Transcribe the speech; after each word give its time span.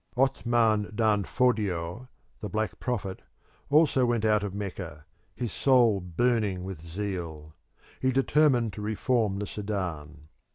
Othman 0.17 0.91
Dan 0.95 1.25
Fodio, 1.25 2.07
the 2.39 2.49
Black 2.49 2.79
Prophet, 2.79 3.21
also 3.69 4.03
went 4.03 4.25
out 4.25 4.41
of 4.41 4.51
Mecca, 4.55 5.05
his 5.35 5.51
soul 5.53 5.99
burning 6.01 6.63
with 6.63 6.81
zeal. 6.83 7.53
He 7.99 8.11
determined 8.11 8.73
to 8.73 8.81
reform 8.81 9.37
the 9.37 9.45
Sudan. 9.45 10.27